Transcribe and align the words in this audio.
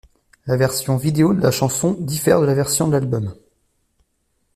La 0.47 0.57
version 0.57 0.97
vidéo 0.97 1.31
de 1.35 1.41
la 1.43 1.51
chanson 1.51 1.93
diffère 1.99 2.41
de 2.41 2.47
la 2.47 2.55
version 2.55 2.87
de 2.87 2.93
l'album. 2.93 3.35